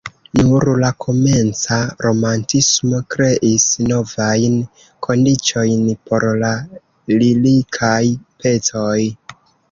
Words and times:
Nur 0.37 0.63
la 0.83 0.87
komenca 1.03 1.75
romantismo 2.05 3.01
kreis 3.15 3.65
novajn 3.91 4.55
kondiĉojn 5.07 5.83
por 6.07 6.25
la 6.45 6.49
lirikaj 7.13 7.99
pecoj. 8.45 8.97